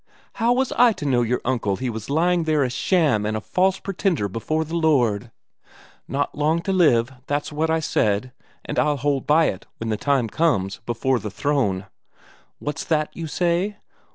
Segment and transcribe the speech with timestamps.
[0.41, 3.39] How was I to know your uncle he was lying there a sham and a
[3.39, 5.29] false pretender before the Lord?
[6.07, 8.31] Not long to live, that's what I said.
[8.65, 11.85] And I'll hold by it, when the time comes, before the Throne.
[12.57, 13.77] What's that you say?